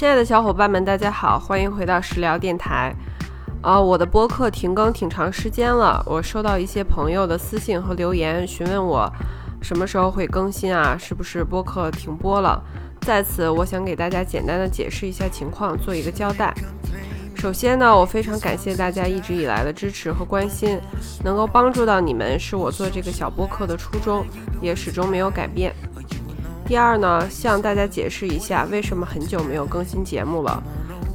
[0.00, 2.90] 亲爱的小伙伴们，大家好，欢迎回到食疗电台。
[3.60, 9.12] 啊，我的播客停更挺长时间了，我收到一些朋友的私信和留言，询问我
[9.60, 10.96] 什么时候会更新啊？
[10.98, 12.62] 是不是播客停播了？
[13.02, 16.54] 在此，我想给大家简单的解释一下情况，做一个交代。
[17.34, 20.80] 首先呢，我非常感谢大家一直以来的支持和关心，
[21.22, 24.24] 能够帮助到你们是我做这个小播客的初衷，
[24.62, 25.74] 也始终没有改变。
[26.70, 30.62] 第二呢，向大家解释一下为什么很久没有更新节目了。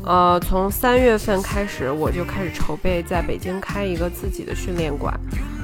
[0.04, 5.18] 呃，从三月份开始，我就开始筹备在北京开一个自己的训练馆。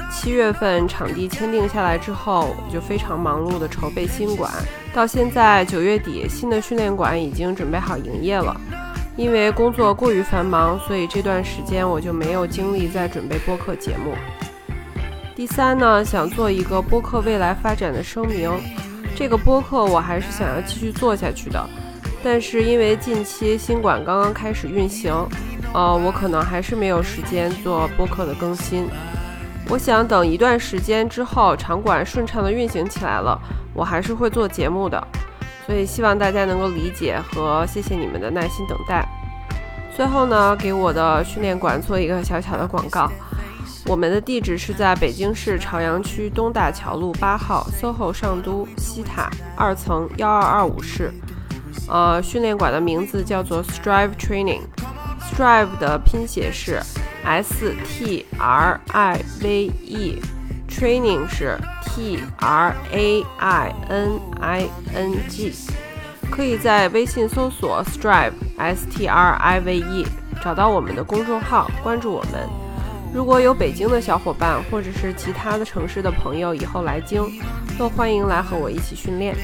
[0.09, 4.49] 七月份场地签订下来之后，我就非常忙碌的筹备新馆。
[4.93, 8.55] 到现在九月底，新的训练馆已经准备好营业了。
[9.17, 14.13] 因为工作过于繁忙，所以这段时间我就没有精力再准备播客节目。
[15.35, 18.49] 第三呢，想做一个播客未来发展的声明。
[19.21, 21.69] 这个播客我还是想要继续做下去的，
[22.23, 25.13] 但是因为近期新馆刚刚开始运行，
[25.75, 28.89] 呃，我可能还是没有时间做播客的更新。
[29.69, 33.39] 我想等一段时间之后，场馆顺畅的运行起来了，
[33.75, 35.07] 我还是会做节目的。
[35.67, 39.07] 所以希望大家能够理解和谢谢你们的耐心等待。
[39.95, 43.07] 最后呢，给我的训练馆做一个小小的广告。
[43.85, 51.11] 我们的地址是在北京市朝阳区东大桥路八号 SOHO 上都西塔二层幺二二五室。
[51.87, 54.61] 呃，训练馆的名字叫做 Strive Training。
[55.19, 56.81] Strive 的拼写是
[57.23, 65.53] S T R I V E，Training 是 T R A I N I N G。
[66.29, 70.07] 可以在微信搜索 Strive S T R I V E，
[70.41, 72.49] 找到我们的公众号，关注我们。
[73.13, 77.21] 如果有北京的小伙伴，或者是其他的城市的朋友，以后来京，
[77.77, 79.35] 都欢迎来和我一起训练。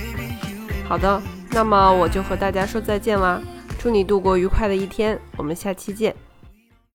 [0.88, 3.42] 好的，那么我就和大家说再见啦，
[3.78, 6.16] 祝你度过愉快的一天，我们下期见。